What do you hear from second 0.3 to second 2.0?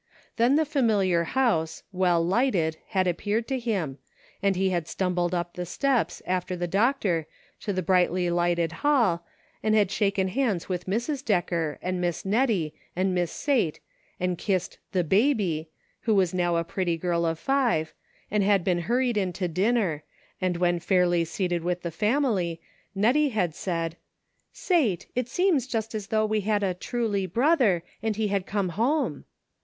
Then the familiar house,